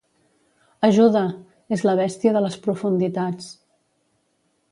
[0.87, 1.21] Ajuda!
[1.77, 3.53] És la bèstia de les profunditats.